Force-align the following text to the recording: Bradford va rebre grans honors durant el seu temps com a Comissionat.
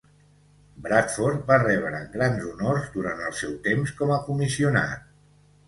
Bradford 0.85 1.43
va 1.51 1.57
rebre 1.65 1.99
grans 2.15 2.49
honors 2.53 2.89
durant 2.97 3.23
el 3.29 3.39
seu 3.43 3.55
temps 3.71 3.95
com 4.03 4.17
a 4.17 4.21
Comissionat. 4.27 5.09